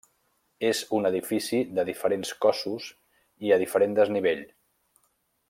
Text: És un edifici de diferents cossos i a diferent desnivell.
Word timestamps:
És 0.69 0.79
un 0.99 1.07
edifici 1.09 1.59
de 1.79 1.85
diferents 1.91 2.33
cossos 2.47 2.89
i 3.49 3.53
a 3.55 3.61
diferent 3.67 3.95
desnivell. 4.01 4.43